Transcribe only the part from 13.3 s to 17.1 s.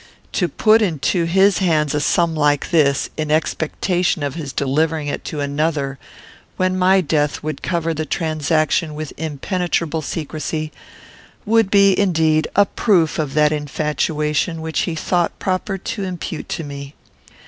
that infatuation which he thought proper to impute to me.